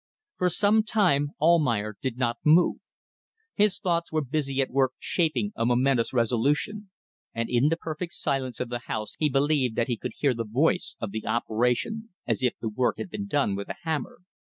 [0.37, 2.79] For some time Almayer did not move.
[3.53, 6.89] His thoughts were busy at work shaping a momentous resolution,
[7.35, 10.49] and in the perfect silence of the house he believed that he could hear the
[10.51, 14.21] noise of the operation as if the work had been done with a hammer.